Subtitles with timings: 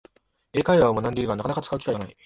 [0.53, 2.17] 英会話を学んでいるが、なかなか使う機会がない